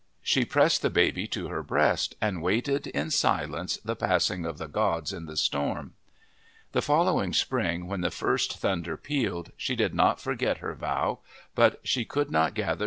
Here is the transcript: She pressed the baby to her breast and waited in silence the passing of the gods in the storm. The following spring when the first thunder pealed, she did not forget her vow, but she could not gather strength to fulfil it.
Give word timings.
She 0.23 0.45
pressed 0.45 0.81
the 0.81 0.89
baby 0.89 1.27
to 1.27 1.49
her 1.49 1.61
breast 1.61 2.15
and 2.19 2.41
waited 2.41 2.87
in 2.87 3.11
silence 3.11 3.77
the 3.85 3.95
passing 3.95 4.47
of 4.47 4.57
the 4.57 4.67
gods 4.67 5.13
in 5.13 5.27
the 5.27 5.37
storm. 5.37 5.93
The 6.71 6.81
following 6.81 7.33
spring 7.33 7.85
when 7.85 8.01
the 8.01 8.09
first 8.09 8.57
thunder 8.57 8.97
pealed, 8.97 9.51
she 9.57 9.75
did 9.75 9.93
not 9.93 10.19
forget 10.19 10.57
her 10.57 10.73
vow, 10.73 11.19
but 11.53 11.79
she 11.83 12.03
could 12.03 12.31
not 12.31 12.31
gather 12.33 12.49
strength 12.49 12.55
to 12.55 12.65
fulfil 12.65 12.79
it. 12.79 12.79